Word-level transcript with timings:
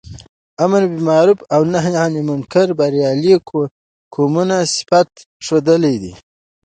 امر 0.65 0.81
باالمعروف 0.91 1.39
او 1.53 1.61
نهي 1.73 1.93
عنالمنکر 2.03 2.67
د 2.71 2.75
برياليو 2.79 3.37
قومونو 4.13 4.55
صفات 4.75 5.09
ښودلي 5.45 5.95
دي. 6.03 6.13